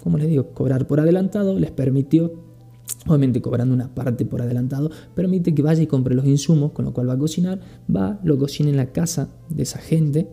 Como 0.04 0.18
les 0.18 0.28
digo, 0.28 0.54
cobrar 0.54 0.88
por 0.88 1.00
adelantado 1.00 1.58
les 1.58 1.72
permitió, 1.72 2.34
obviamente 3.08 3.42
cobrando 3.42 3.74
una 3.74 3.94
parte 3.94 4.26
por 4.26 4.42
adelantado, 4.42 4.92
permite 5.16 5.56
que 5.56 5.62
vaya 5.62 5.82
y 5.82 5.88
compre 5.88 6.14
los 6.14 6.26
insumos, 6.26 6.74
con 6.74 6.86
lo 6.86 6.94
cual 6.94 7.10
va 7.10 7.14
a 7.14 7.18
cocinar, 7.18 7.60
va, 7.94 8.20
lo 8.24 8.38
cocina 8.38 8.70
en 8.70 8.78
la 8.78 8.92
casa 8.92 9.30
de 9.50 9.64
esa 9.64 9.80
gente, 9.80 10.30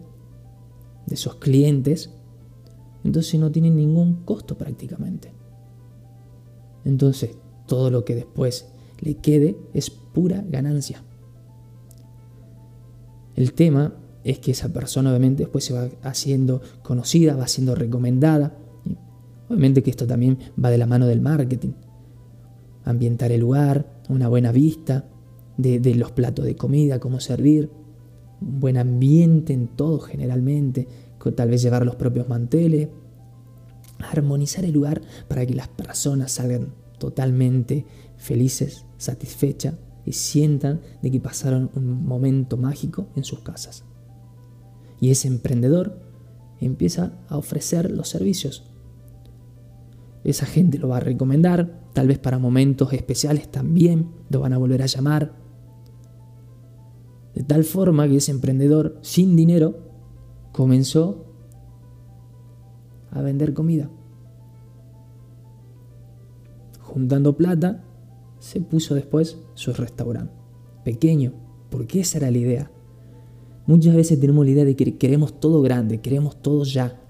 de 1.06 1.14
esos 1.14 1.36
clientes, 1.36 2.10
entonces 3.04 3.38
no 3.40 3.50
tiene 3.50 3.70
ningún 3.70 4.24
costo 4.24 4.56
prácticamente. 4.58 5.32
Entonces, 6.84 7.36
todo 7.66 7.90
lo 7.90 8.04
que 8.04 8.14
después 8.14 8.72
le 9.00 9.14
quede 9.16 9.56
es 9.72 9.90
pura 10.12 10.44
ganancia. 10.48 11.02
El 13.34 13.54
tema 13.54 13.94
es 14.24 14.38
que 14.38 14.52
esa 14.52 14.72
persona 14.72 15.10
obviamente 15.10 15.42
después 15.42 15.64
se 15.64 15.72
va 15.72 15.88
haciendo 16.02 16.60
conocida, 16.82 17.34
va 17.34 17.48
siendo 17.48 17.74
recomendada. 17.74 18.56
Obviamente 19.48 19.82
que 19.82 19.90
esto 19.90 20.06
también 20.06 20.38
va 20.62 20.70
de 20.70 20.78
la 20.78 20.86
mano 20.86 21.06
del 21.06 21.20
marketing. 21.20 21.72
Ambientar 22.84 23.32
el 23.32 23.40
lugar, 23.40 23.86
una 24.08 24.28
buena 24.28 24.52
vista 24.52 25.06
de, 25.56 25.94
los 25.94 26.12
platos 26.12 26.44
de 26.44 26.56
comida, 26.56 26.98
cómo 26.98 27.20
servir, 27.20 27.70
un 28.40 28.60
buen 28.60 28.76
ambiente 28.76 29.52
en 29.52 29.68
todo 29.68 30.00
generalmente, 30.00 30.88
tal 31.36 31.50
vez 31.50 31.62
llevar 31.62 31.86
los 31.86 31.96
propios 31.96 32.28
manteles, 32.28 32.88
armonizar 33.98 34.64
el 34.64 34.72
lugar 34.72 35.00
para 35.28 35.46
que 35.46 35.54
las 35.54 35.68
personas 35.68 36.32
salgan 36.32 36.74
totalmente 36.98 37.86
felices, 38.16 38.84
satisfechas 38.98 39.74
y 40.04 40.12
sientan 40.12 40.80
de 41.02 41.10
que 41.10 41.20
pasaron 41.20 41.70
un 41.74 42.04
momento 42.04 42.56
mágico 42.56 43.08
en 43.16 43.24
sus 43.24 43.40
casas. 43.40 43.84
Y 45.00 45.10
ese 45.10 45.28
emprendedor 45.28 45.98
empieza 46.60 47.12
a 47.28 47.36
ofrecer 47.36 47.90
los 47.90 48.08
servicios. 48.08 48.64
Esa 50.24 50.46
gente 50.46 50.78
lo 50.78 50.88
va 50.88 50.98
a 50.98 51.00
recomendar, 51.00 51.80
tal 51.92 52.06
vez 52.06 52.18
para 52.18 52.38
momentos 52.38 52.92
especiales 52.92 53.50
también 53.50 54.10
lo 54.30 54.40
van 54.40 54.52
a 54.52 54.58
volver 54.58 54.82
a 54.82 54.86
llamar. 54.86 55.32
De 57.34 57.42
tal 57.42 57.64
forma 57.64 58.06
que 58.06 58.16
ese 58.16 58.30
emprendedor 58.30 58.98
sin 59.02 59.34
dinero 59.34 59.90
comenzó 60.52 61.26
a 63.10 63.20
vender 63.22 63.54
comida. 63.54 63.90
Juntando 66.80 67.36
plata, 67.36 67.84
se 68.42 68.60
puso 68.60 68.96
después 68.96 69.38
su 69.54 69.72
restaurante. 69.72 70.34
Pequeño, 70.84 71.32
porque 71.70 72.00
esa 72.00 72.18
era 72.18 72.30
la 72.32 72.38
idea. 72.38 72.70
Muchas 73.66 73.94
veces 73.94 74.18
tenemos 74.18 74.44
la 74.44 74.50
idea 74.50 74.64
de 74.64 74.74
que 74.74 74.98
queremos 74.98 75.38
todo 75.38 75.62
grande, 75.62 76.00
queremos 76.00 76.42
todo 76.42 76.64
ya. 76.64 77.00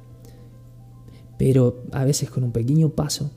Pero 1.38 1.84
a 1.90 2.04
veces 2.04 2.28
con 2.28 2.44
un 2.44 2.52
pequeño 2.52 2.90
paso, 2.90 3.30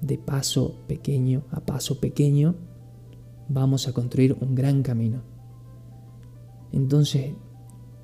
de 0.00 0.16
paso 0.16 0.76
pequeño 0.86 1.42
a 1.50 1.58
paso 1.58 1.98
pequeño, 1.98 2.54
vamos 3.48 3.88
a 3.88 3.92
construir 3.92 4.36
un 4.40 4.54
gran 4.54 4.84
camino. 4.84 5.22
Entonces, 6.70 7.32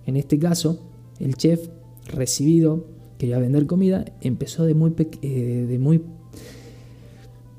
en 0.07 0.17
este 0.17 0.41
caso, 0.41 0.91
el 1.21 1.37
chef 1.37 1.69
recibido, 2.09 2.85
que 3.17 3.27
iba 3.27 3.37
a 3.37 3.41
vender 3.41 3.69
comida, 3.69 4.07
empezó 4.23 4.65
de 4.65 4.75
muy, 4.75 4.93
eh, 5.23 5.67
de 5.69 5.79
muy 5.79 6.03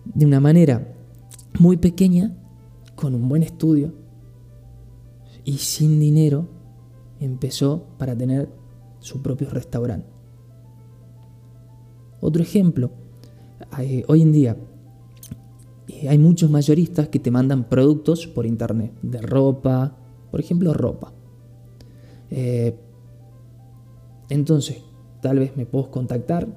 de 0.04 0.26
una 0.26 0.42
manera 0.42 0.95
muy 1.60 1.78
pequeña, 1.78 2.36
con 2.96 3.14
un 3.14 3.28
buen 3.28 3.44
estudio 3.44 3.94
y 5.44 5.58
sin 5.58 6.00
dinero, 6.00 6.48
empezó 7.20 7.86
para 7.98 8.16
tener 8.16 8.50
su 9.00 9.22
propio 9.22 9.50
restaurante. 9.50 10.08
Otro 12.20 12.42
ejemplo, 12.42 12.92
hoy 14.08 14.22
en 14.22 14.32
día 14.32 14.58
eh, 15.88 16.10
hay 16.10 16.18
muchos 16.18 16.50
mayoristas 16.50 17.10
que 17.10 17.20
te 17.20 17.32
mandan 17.32 17.70
productos 17.70 18.28
por 18.28 18.46
internet, 18.46 18.94
de 19.02 19.22
ropa, 19.22 19.96
por 20.32 20.40
ejemplo 20.40 20.74
ropa. 20.74 21.14
Eh, 22.32 22.76
entonces, 24.30 24.82
tal 25.22 25.40
vez 25.40 25.56
me 25.56 25.66
puedo 25.66 25.92
contactar 25.92 26.48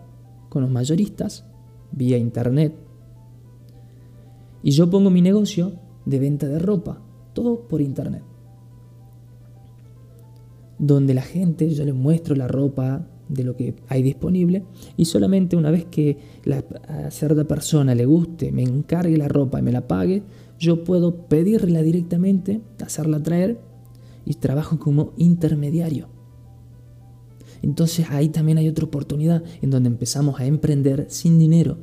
con 0.49 0.63
los 0.63 0.71
mayoristas 0.71 1.45
vía 1.93 2.17
internet 2.17 2.75
y 4.63 4.73
yo 4.73 4.91
pongo 4.91 5.11
mi 5.11 5.23
negocio 5.23 5.73
de 6.05 6.19
venta 6.19 6.49
de 6.49 6.59
ropa, 6.59 7.01
todo 7.33 7.69
por 7.69 7.81
internet. 7.81 8.23
Donde 10.79 11.15
la 11.15 11.23
gente, 11.23 11.71
yo 11.71 11.85
les 11.85 11.95
muestro 11.95 12.35
la 12.37 12.49
ropa 12.49 13.07
de 13.29 13.45
lo 13.45 13.57
que 13.57 13.75
hay 13.89 14.03
disponible 14.03 14.65
y 14.97 15.05
solamente 15.05 15.57
una 15.57 15.71
vez 15.71 15.85
que 15.85 16.19
a 16.89 17.11
cierta 17.11 17.45
persona 17.45 17.95
le 17.95 18.07
guste, 18.07 18.53
me 18.53 18.63
encargue 18.63 19.17
la 19.17 19.29
ropa 19.29 19.59
y 19.59 19.63
me 19.63 19.73
la 19.73 19.87
pague, 19.87 20.23
yo 20.59 20.85
puedo 20.85 21.29
pedirla 21.29 21.83
directamente, 21.83 22.61
hacerla 22.85 23.23
traer 23.23 23.61
y 24.25 24.35
trabajo 24.35 24.79
como 24.79 25.13
intermediario. 25.17 26.09
Entonces 27.63 28.07
ahí 28.11 28.29
también 28.29 28.59
hay 28.59 28.69
otra 28.69 28.85
oportunidad 28.85 29.43
en 29.63 29.71
donde 29.71 29.89
empezamos 29.89 30.41
a 30.41 30.47
emprender 30.47 31.07
sin 31.09 31.39
dinero. 31.39 31.79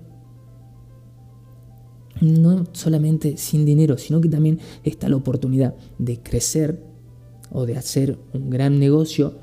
No 2.34 2.66
solamente 2.72 3.38
sin 3.38 3.66
dinero, 3.66 3.98
sino 3.98 4.22
que 4.22 4.30
también 4.30 4.60
está 4.84 5.10
la 5.10 5.16
oportunidad 5.16 5.76
de 5.98 6.22
crecer 6.22 6.84
o 7.52 7.66
de 7.66 7.78
hacer 7.78 8.18
un 8.34 8.50
gran 8.50 8.80
negocio, 8.80 9.34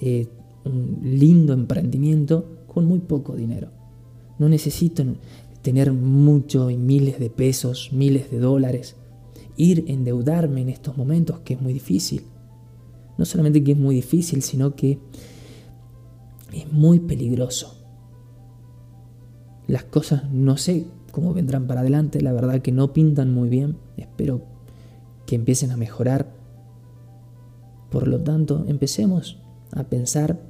eh, 0.00 0.28
un 0.64 1.00
lindo 1.02 1.52
emprendimiento 1.52 2.64
con 2.66 2.86
muy 2.86 3.00
poco 3.00 3.34
dinero. 3.34 3.70
No 4.38 4.48
necesito 4.48 5.04
tener 5.62 5.92
mucho 5.92 6.70
y 6.70 6.76
miles 6.76 7.18
de 7.18 7.30
pesos, 7.30 7.90
miles 7.92 8.30
de 8.30 8.38
dólares, 8.38 8.96
ir 9.56 9.84
endeudarme 9.88 10.60
en 10.60 10.68
estos 10.68 10.96
momentos 10.96 11.40
que 11.40 11.54
es 11.54 11.62
muy 11.62 11.72
difícil 11.72 12.24
no 13.16 13.24
solamente 13.24 13.62
que 13.62 13.72
es 13.72 13.78
muy 13.78 13.96
difícil, 13.96 14.42
sino 14.42 14.74
que 14.74 14.98
es 16.52 16.72
muy 16.72 17.00
peligroso. 17.00 17.80
Las 19.66 19.84
cosas 19.84 20.30
no 20.30 20.56
sé 20.56 20.86
cómo 21.14 21.32
vendrán 21.32 21.68
para 21.68 21.82
adelante, 21.82 22.20
la 22.20 22.32
verdad 22.32 22.60
que 22.60 22.72
no 22.72 22.92
pintan 22.92 23.32
muy 23.32 23.48
bien, 23.48 23.76
espero 23.96 24.42
que 25.26 25.36
empiecen 25.36 25.70
a 25.70 25.76
mejorar. 25.76 26.26
Por 27.88 28.08
lo 28.08 28.20
tanto, 28.20 28.64
empecemos 28.66 29.40
a 29.70 29.84
pensar 29.84 30.40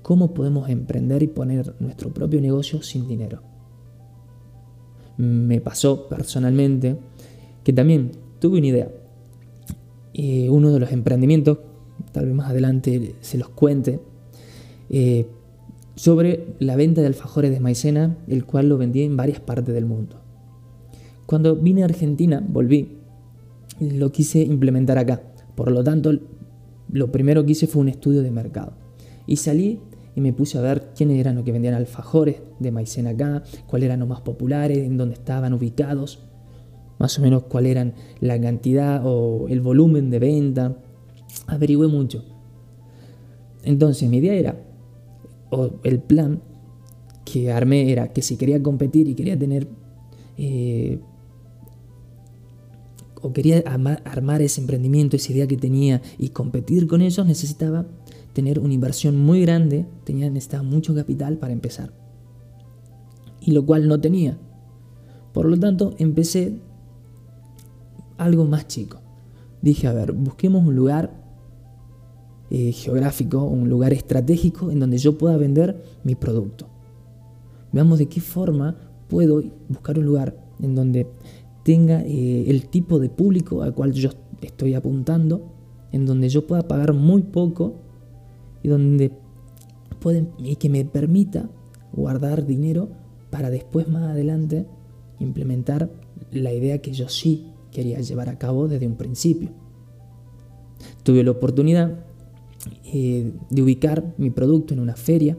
cómo 0.00 0.32
podemos 0.32 0.70
emprender 0.70 1.22
y 1.22 1.26
poner 1.26 1.74
nuestro 1.80 2.14
propio 2.14 2.40
negocio 2.40 2.82
sin 2.82 3.06
dinero. 3.06 3.42
Me 5.18 5.60
pasó 5.60 6.08
personalmente 6.08 6.96
que 7.62 7.74
también 7.74 8.12
tuve 8.38 8.56
una 8.56 8.68
idea. 8.68 8.90
Eh, 10.14 10.48
uno 10.48 10.72
de 10.72 10.80
los 10.80 10.92
emprendimientos 10.92 11.58
tal 12.10 12.24
vez 12.24 12.34
más 12.34 12.48
adelante 12.48 13.16
se 13.20 13.36
los 13.36 13.50
cuente, 13.50 14.00
eh, 14.88 15.26
sobre 15.94 16.54
la 16.58 16.76
venta 16.76 17.00
de 17.00 17.06
alfajores 17.06 17.50
de 17.50 17.60
maicena, 17.60 18.16
el 18.26 18.44
cual 18.44 18.68
lo 18.68 18.78
vendí 18.78 19.02
en 19.02 19.16
varias 19.16 19.40
partes 19.40 19.74
del 19.74 19.86
mundo. 19.86 20.20
Cuando 21.26 21.56
vine 21.56 21.82
a 21.82 21.86
Argentina, 21.86 22.44
volví, 22.46 22.98
lo 23.80 24.12
quise 24.12 24.42
implementar 24.42 24.98
acá. 24.98 25.22
Por 25.54 25.70
lo 25.70 25.82
tanto, 25.82 26.12
lo 26.90 27.12
primero 27.12 27.44
que 27.44 27.52
hice 27.52 27.66
fue 27.66 27.82
un 27.82 27.88
estudio 27.88 28.22
de 28.22 28.30
mercado. 28.30 28.72
Y 29.26 29.36
salí 29.36 29.80
y 30.14 30.20
me 30.20 30.32
puse 30.32 30.58
a 30.58 30.60
ver 30.60 30.90
quiénes 30.94 31.18
eran 31.18 31.36
los 31.36 31.44
que 31.44 31.52
vendían 31.52 31.74
alfajores 31.74 32.36
de 32.58 32.70
maicena 32.70 33.10
acá, 33.10 33.42
cuáles 33.66 33.86
eran 33.86 34.00
los 34.00 34.08
más 34.08 34.20
populares, 34.20 34.78
en 34.78 34.96
dónde 34.96 35.14
estaban 35.14 35.52
ubicados. 35.54 36.20
más 36.98 37.18
o 37.18 37.22
menos 37.22 37.44
cuál 37.44 37.66
eran 37.66 37.94
la 38.20 38.40
cantidad 38.40 39.02
o 39.04 39.46
el 39.48 39.60
volumen 39.60 40.10
de 40.10 40.18
venta. 40.18 40.76
Averigüé 41.46 41.88
mucho. 41.88 42.24
Entonces 43.62 44.08
mi 44.08 44.18
idea 44.18 44.34
era, 44.34 44.56
el 45.82 46.00
plan 46.00 46.42
que 47.24 47.50
armé 47.50 47.90
era 47.90 48.12
que 48.12 48.22
si 48.22 48.36
quería 48.36 48.62
competir 48.62 49.08
y 49.08 49.14
quería 49.14 49.38
tener, 49.38 49.68
eh, 50.36 51.00
o 53.20 53.32
quería 53.32 53.62
armar 54.04 54.42
ese 54.42 54.60
emprendimiento, 54.60 55.16
esa 55.16 55.32
idea 55.32 55.46
que 55.46 55.56
tenía 55.56 56.02
y 56.18 56.30
competir 56.30 56.86
con 56.86 57.00
ellos, 57.00 57.26
necesitaba 57.26 57.86
tener 58.34 58.58
una 58.58 58.74
inversión 58.74 59.16
muy 59.16 59.40
grande, 59.42 59.86
tenía, 60.04 60.28
necesitaba 60.28 60.62
mucho 60.62 60.94
capital 60.94 61.38
para 61.38 61.52
empezar. 61.52 61.92
Y 63.40 63.52
lo 63.52 63.64
cual 63.64 63.88
no 63.88 64.00
tenía. 64.00 64.38
Por 65.32 65.46
lo 65.46 65.58
tanto, 65.58 65.94
empecé 65.98 66.58
algo 68.18 68.44
más 68.44 68.68
chico. 68.68 69.00
Dije, 69.62 69.86
a 69.86 69.92
ver, 69.92 70.12
busquemos 70.12 70.66
un 70.66 70.76
lugar 70.76 71.23
eh, 72.50 72.72
geográfico, 72.72 73.42
un 73.42 73.68
lugar 73.68 73.92
estratégico 73.92 74.70
en 74.70 74.80
donde 74.80 74.98
yo 74.98 75.16
pueda 75.16 75.36
vender 75.36 75.82
mi 76.04 76.14
producto. 76.14 76.66
Veamos 77.72 77.98
de 77.98 78.06
qué 78.06 78.20
forma 78.20 78.76
puedo 79.08 79.42
buscar 79.68 79.98
un 79.98 80.04
lugar 80.04 80.36
en 80.60 80.74
donde 80.74 81.06
tenga 81.64 82.02
eh, 82.02 82.44
el 82.48 82.68
tipo 82.68 82.98
de 82.98 83.08
público 83.08 83.62
al 83.62 83.74
cual 83.74 83.92
yo 83.92 84.10
estoy 84.42 84.74
apuntando, 84.74 85.52
en 85.92 86.06
donde 86.06 86.28
yo 86.28 86.46
pueda 86.46 86.68
pagar 86.68 86.92
muy 86.92 87.22
poco 87.22 87.74
y 88.62 88.68
donde 88.68 89.12
pueden, 90.00 90.30
y 90.38 90.56
que 90.56 90.68
me 90.68 90.84
permita 90.84 91.48
guardar 91.92 92.46
dinero 92.46 92.88
para 93.30 93.50
después 93.50 93.88
más 93.88 94.02
adelante 94.04 94.66
implementar 95.18 95.90
la 96.30 96.52
idea 96.52 96.78
que 96.78 96.92
yo 96.92 97.08
sí 97.08 97.46
quería 97.70 98.00
llevar 98.00 98.28
a 98.28 98.38
cabo 98.38 98.68
desde 98.68 98.86
un 98.86 98.96
principio. 98.96 99.50
Tuve 101.02 101.22
la 101.22 101.30
oportunidad 101.30 102.04
eh, 102.84 103.32
de 103.50 103.62
ubicar 103.62 104.14
mi 104.18 104.30
producto 104.30 104.74
en 104.74 104.80
una 104.80 104.96
feria, 104.96 105.36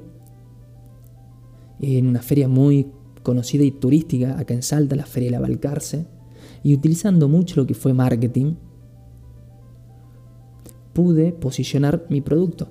en 1.80 2.08
una 2.08 2.22
feria 2.22 2.48
muy 2.48 2.88
conocida 3.24 3.64
y 3.64 3.72
turística 3.72 4.40
acá 4.40 4.54
en 4.54 4.64
Salta, 4.64 4.96
la 4.96 5.06
Feria 5.06 5.28
de 5.28 5.32
la 5.32 5.40
Balcarce, 5.40 6.06
y 6.64 6.74
utilizando 6.74 7.28
mucho 7.28 7.56
lo 7.58 7.68
que 7.68 7.74
fue 7.74 7.94
marketing, 7.94 8.56
pude 10.94 11.34
posicionar 11.34 12.06
mi 12.10 12.22
producto. 12.22 12.70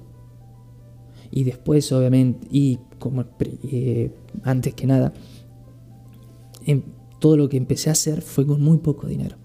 Y 1.31 1.45
después, 1.45 1.91
obviamente, 1.93 2.47
y 2.51 2.79
como 2.99 3.25
eh, 3.65 4.13
antes 4.45 4.75
que 4.75 4.87
nada, 4.87 5.13
em, 6.65 6.83
todo 7.19 7.37
lo 7.37 7.49
que 7.49 7.57
empecé 7.57 7.91
a 7.91 7.93
hacer 7.93 8.23
fue 8.23 8.47
con 8.47 8.63
muy 8.63 8.79
poco 8.79 9.07
dinero. 9.07 9.37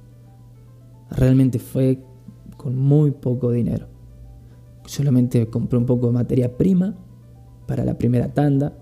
Realmente 1.09 1.59
fue 1.59 1.99
con 2.57 2.77
muy 2.77 3.11
poco 3.11 3.51
dinero. 3.51 3.87
Solamente 4.89 5.47
compré 5.47 5.77
un 5.77 5.85
poco 5.85 6.07
de 6.07 6.13
materia 6.13 6.57
prima 6.57 6.95
para 7.67 7.85
la 7.85 7.97
primera 7.97 8.33
tanda. 8.33 8.77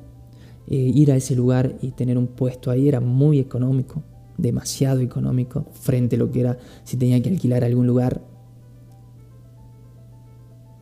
Eh, 0.67 0.75
ir 0.75 1.11
a 1.11 1.15
ese 1.15 1.35
lugar 1.35 1.77
y 1.81 1.91
tener 1.91 2.17
un 2.17 2.27
puesto 2.27 2.71
ahí 2.71 2.87
era 2.87 2.99
muy 2.99 3.39
económico, 3.39 4.03
demasiado 4.37 5.01
económico, 5.01 5.65
frente 5.73 6.15
a 6.15 6.19
lo 6.19 6.31
que 6.31 6.41
era 6.41 6.57
si 6.83 6.97
tenía 6.97 7.21
que 7.21 7.29
alquilar 7.29 7.63
algún 7.63 7.87
lugar 7.87 8.21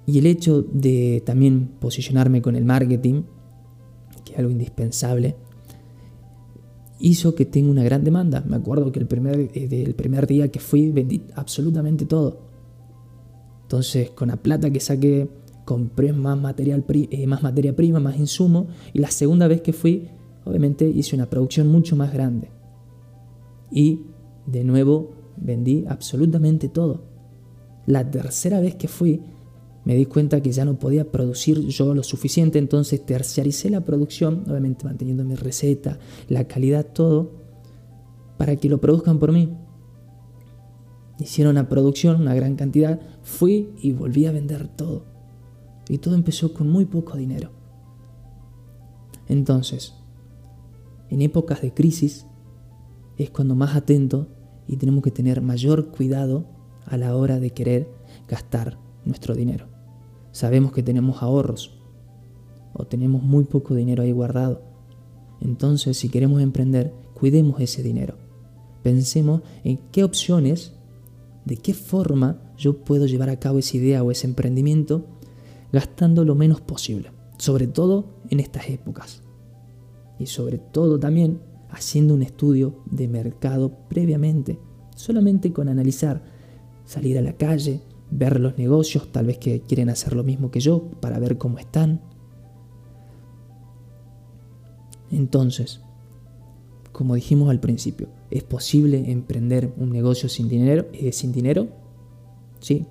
y 0.05 0.19
el 0.19 0.27
hecho 0.27 0.61
de 0.61 1.23
también 1.25 1.71
posicionarme 1.79 2.41
con 2.41 2.55
el 2.55 2.63
marketing, 2.63 3.23
que 4.23 4.33
es 4.33 4.39
algo 4.39 4.51
indispensable, 4.51 5.35
hizo 6.99 7.33
que 7.33 7.45
tenga 7.45 7.71
una 7.71 7.83
gran 7.83 8.03
demanda. 8.03 8.43
Me 8.47 8.55
acuerdo 8.55 8.91
que 8.91 8.99
el 8.99 9.07
primer, 9.07 9.49
eh, 9.53 9.93
primer 9.97 10.27
día 10.27 10.49
que 10.49 10.59
fui 10.59 10.91
vendí 10.91 11.23
absolutamente 11.33 12.05
todo. 12.05 12.44
Entonces, 13.65 14.11
con 14.11 14.27
la 14.27 14.37
plata 14.37 14.69
que 14.69 14.79
saqué, 14.79 15.27
compré 15.65 16.13
más, 16.13 16.39
material, 16.39 16.85
eh, 16.87 17.25
más 17.25 17.41
materia 17.41 17.75
prima, 17.75 17.99
más 17.99 18.17
insumo. 18.17 18.67
Y 18.93 18.99
la 18.99 19.09
segunda 19.09 19.47
vez 19.47 19.61
que 19.61 19.73
fui, 19.73 20.07
obviamente 20.45 20.87
hice 20.87 21.15
una 21.15 21.25
producción 21.25 21.67
mucho 21.67 21.95
más 21.95 22.13
grande. 22.13 22.49
Y 23.71 24.01
de 24.45 24.63
nuevo 24.63 25.13
vendí 25.35 25.83
absolutamente 25.87 26.69
todo. 26.69 27.01
La 27.87 28.09
tercera 28.09 28.59
vez 28.59 28.75
que 28.75 28.87
fui, 28.87 29.21
me 29.83 29.95
di 29.95 30.05
cuenta 30.05 30.41
que 30.41 30.51
ya 30.51 30.65
no 30.65 30.77
podía 30.77 31.11
producir 31.11 31.59
yo 31.67 31.93
lo 31.93 32.03
suficiente, 32.03 32.57
entonces 32.59 33.05
terciaricé 33.05 33.69
la 33.69 33.81
producción, 33.81 34.43
obviamente 34.47 34.85
manteniendo 34.85 35.23
mi 35.23 35.35
receta, 35.35 35.99
la 36.27 36.45
calidad, 36.47 36.85
todo, 36.85 37.31
para 38.37 38.55
que 38.55 38.69
lo 38.69 38.79
produzcan 38.79 39.19
por 39.19 39.31
mí. 39.31 39.49
Hicieron 41.19 41.51
una 41.51 41.69
producción, 41.69 42.21
una 42.21 42.35
gran 42.35 42.55
cantidad, 42.55 42.99
fui 43.23 43.73
y 43.77 43.93
volví 43.93 44.25
a 44.25 44.31
vender 44.31 44.67
todo. 44.67 45.05
Y 45.87 45.99
todo 45.99 46.15
empezó 46.15 46.53
con 46.53 46.69
muy 46.69 46.85
poco 46.85 47.17
dinero. 47.17 47.51
Entonces, 49.27 49.93
en 51.09 51.21
épocas 51.21 51.61
de 51.61 51.73
crisis 51.73 52.25
es 53.17 53.29
cuando 53.29 53.55
más 53.55 53.75
atento 53.75 54.27
y 54.67 54.77
tenemos 54.77 55.03
que 55.03 55.11
tener 55.11 55.41
mayor 55.41 55.87
cuidado 55.87 56.45
a 56.85 56.97
la 56.97 57.15
hora 57.15 57.39
de 57.39 57.51
querer 57.51 57.89
gastar 58.27 58.77
nuestro 59.05 59.35
dinero 59.35 59.75
sabemos 60.35 60.73
que 60.73 60.83
tenemos 60.83 61.23
ahorros 61.23 61.79
o 62.73 62.85
tenemos 62.85 63.23
muy 63.23 63.45
poco 63.45 63.73
dinero 63.73 64.03
ahí 64.03 64.11
guardado. 64.11 64.63
Entonces, 65.39 65.97
si 65.97 66.09
queremos 66.09 66.41
emprender, 66.41 66.93
cuidemos 67.13 67.61
ese 67.61 67.81
dinero. 67.81 68.17
Pensemos 68.83 69.43
en 69.63 69.77
qué 69.93 70.03
opciones, 70.03 70.73
de 71.45 71.57
qué 71.57 71.73
forma 71.73 72.41
yo 72.57 72.83
puedo 72.83 73.05
llevar 73.05 73.29
a 73.29 73.39
cabo 73.39 73.59
esa 73.59 73.77
idea 73.77 74.03
o 74.03 74.11
ese 74.11 74.27
emprendimiento 74.27 75.05
gastando 75.71 76.25
lo 76.25 76.35
menos 76.35 76.61
posible, 76.61 77.11
sobre 77.37 77.67
todo 77.67 78.05
en 78.29 78.39
estas 78.39 78.69
épocas. 78.69 79.21
Y 80.19 80.27
sobre 80.27 80.57
todo 80.57 80.99
también 80.99 81.41
haciendo 81.69 82.13
un 82.13 82.21
estudio 82.21 82.81
de 82.85 83.07
mercado 83.07 83.71
previamente, 83.89 84.59
solamente 84.95 85.51
con 85.51 85.67
analizar, 85.67 86.23
salir 86.85 87.17
a 87.17 87.21
la 87.21 87.33
calle, 87.33 87.81
ver 88.11 88.39
los 88.39 88.57
negocios, 88.57 89.11
tal 89.11 89.27
vez 89.27 89.37
que 89.37 89.61
quieren 89.61 89.89
hacer 89.89 90.15
lo 90.15 90.23
mismo 90.23 90.51
que 90.51 90.59
yo, 90.59 90.89
para 91.01 91.19
ver 91.19 91.37
cómo 91.37 91.59
están. 91.59 92.01
Entonces, 95.11 95.81
como 96.91 97.15
dijimos 97.15 97.49
al 97.49 97.59
principio, 97.59 98.07
¿es 98.29 98.43
posible 98.43 99.11
emprender 99.11 99.73
un 99.77 99.91
negocio 99.91 100.29
sin 100.29 100.47
dinero? 100.47 100.87
Eh, 100.93 101.11
¿Sin 101.11 101.31
dinero? 101.31 101.67
Sí, 102.59 102.85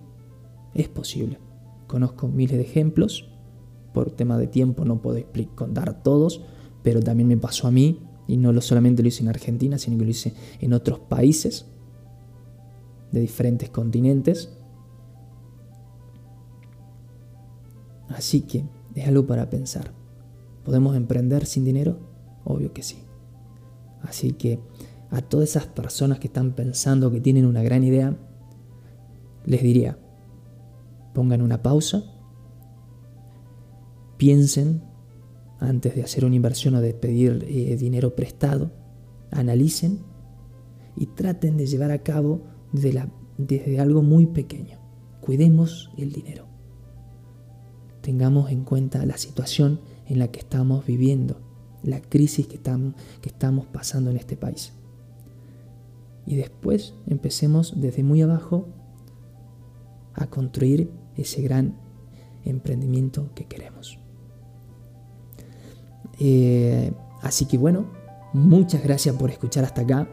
es 0.75 0.88
posible. 0.88 1.38
Conozco 1.87 2.29
miles 2.29 2.57
de 2.57 2.64
ejemplos. 2.64 3.29
Por 3.92 4.11
tema 4.11 4.38
de 4.38 4.47
tiempo 4.47 4.85
no 4.85 5.01
puedo 5.01 5.20
contar 5.55 6.03
todos, 6.03 6.42
pero 6.83 7.01
también 7.01 7.29
me 7.29 7.37
pasó 7.37 7.68
a 7.68 7.70
mí, 7.70 8.01
y 8.27 8.37
no 8.37 8.59
solamente 8.61 9.03
lo 9.03 9.09
hice 9.09 9.23
en 9.23 9.29
Argentina, 9.29 9.79
sino 9.79 9.99
que 9.99 10.05
lo 10.05 10.11
hice 10.11 10.35
en 10.61 10.73
otros 10.73 10.99
países 10.99 11.66
de 13.12 13.20
diferentes 13.20 13.70
continentes 13.70 14.51
Así 18.14 18.42
que 18.42 18.64
es 18.94 19.09
algo 19.09 19.27
para 19.27 19.51
pensar. 19.51 19.92
¿Podemos 20.64 20.97
emprender 20.97 21.47
sin 21.47 21.64
dinero? 21.64 21.99
Obvio 22.44 22.73
que 22.73 22.83
sí. 22.83 22.99
Así 24.03 24.33
que 24.33 24.61
a 25.14 25.22
todas 25.22 25.50
esas 25.50 25.66
personas 25.66 26.18
que 26.18 26.27
están 26.27 26.53
pensando 26.53 27.11
que 27.11 27.20
tienen 27.20 27.46
una 27.46 27.62
gran 27.62 27.85
idea, 27.85 28.16
les 29.44 29.62
diría, 29.62 29.98
pongan 31.14 31.42
una 31.42 31.62
pausa, 31.62 32.05
piensen 34.16 34.83
antes 35.61 35.94
de 35.94 36.03
hacer 36.03 36.24
una 36.24 36.37
inversión 36.37 36.74
o 36.74 36.81
de 36.81 36.94
pedir 36.94 37.44
eh, 37.48 37.77
dinero 37.77 38.14
prestado, 38.14 38.72
analicen 39.31 40.00
y 40.96 41.07
traten 41.07 41.57
de 41.57 41.66
llevar 41.66 41.90
a 41.90 42.03
cabo 42.03 42.42
desde 42.72 43.81
algo 43.81 44.03
muy 44.03 44.27
pequeño. 44.27 44.79
Cuidemos 45.20 45.90
el 45.96 46.12
dinero 46.12 46.55
tengamos 48.05 48.50
en 48.50 48.64
cuenta 48.64 49.07
la 49.07 49.16
situación 49.16 49.81
en 50.07 50.18
la 50.18 50.29
que 50.29 50.38
estamos 50.38 50.85
viviendo, 50.85 51.40
la 51.83 52.03
crisis 52.03 52.46
que 52.46 52.59
que 52.59 53.31
estamos 53.31 53.66
pasando 53.66 54.11
en 54.11 54.18
este 54.18 54.37
país. 54.37 54.74
Y 56.26 56.37
después 56.37 56.94
empecemos 57.06 57.80
desde 57.80 58.02
muy 58.02 58.22
abajo 58.22 58.68
a 60.14 60.26
construir 60.26 60.90
ese 61.16 61.42
gran 61.42 61.76
emprendimiento 62.44 63.30
que 63.34 63.46
queremos. 63.46 63.98
Eh, 66.20 66.92
así 67.22 67.46
que 67.46 67.58
bueno, 67.58 67.87
muchas 68.32 68.82
gracias 68.82 69.16
por 69.16 69.30
escuchar 69.30 69.64
hasta 69.64 69.82
acá. 69.82 70.08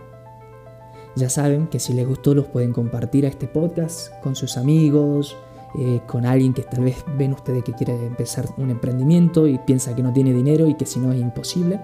Ya 1.16 1.30
saben 1.30 1.68
que 1.68 1.80
si 1.80 1.94
les 1.94 2.08
gustó 2.08 2.34
los 2.34 2.46
pueden 2.46 2.72
compartir 2.72 3.26
a 3.26 3.30
este 3.30 3.48
podcast 3.48 4.12
con 4.22 4.36
sus 4.36 4.58
amigos, 4.58 5.36
eh, 5.78 6.02
con 6.08 6.26
alguien 6.26 6.54
que 6.54 6.64
tal 6.64 6.84
vez 6.84 7.04
ven 7.18 7.34
ustedes 7.34 7.64
que 7.64 7.74
quiere 7.74 7.94
empezar 8.06 8.46
un 8.58 8.70
emprendimiento 8.70 9.48
y 9.48 9.58
piensa 9.60 9.96
que 9.96 10.04
no 10.04 10.12
tiene 10.12 10.34
dinero 10.34 10.68
y 10.68 10.76
que 10.76 10.86
si 10.86 11.00
no 11.00 11.12
es 11.12 11.20
imposible, 11.20 11.80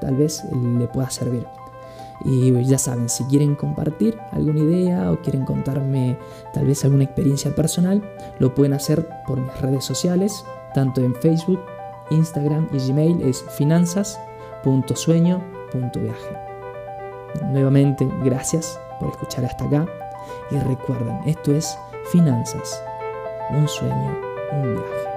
tal 0.00 0.16
vez 0.16 0.44
le 0.52 0.86
pueda 0.88 1.10
servir. 1.10 1.46
Y 2.24 2.64
ya 2.64 2.78
saben, 2.78 3.08
si 3.08 3.22
quieren 3.24 3.54
compartir 3.54 4.18
alguna 4.32 4.60
idea 4.60 5.12
o 5.12 5.20
quieren 5.20 5.44
contarme 5.44 6.16
tal 6.52 6.66
vez 6.66 6.84
alguna 6.84 7.04
experiencia 7.04 7.54
personal, 7.54 8.02
lo 8.38 8.54
pueden 8.54 8.72
hacer 8.72 9.08
por 9.26 9.40
mis 9.40 9.60
redes 9.60 9.84
sociales, 9.84 10.44
tanto 10.74 11.02
en 11.02 11.14
Facebook, 11.14 11.60
Instagram 12.10 12.68
y 12.72 12.78
Gmail 12.78 13.22
es 13.22 13.44
finanzas.sueño.viaje. 13.50 16.46
Nuevamente, 17.50 18.08
gracias 18.24 18.80
por 18.98 19.10
escuchar 19.10 19.44
hasta 19.44 19.64
acá 19.64 19.86
y 20.50 20.58
recuerden, 20.58 21.20
esto 21.26 21.54
es 21.54 21.78
Finanzas, 22.10 22.82
un 23.50 23.66
sueño, 23.66 24.16
un 24.52 24.76
viaje. 24.76 25.15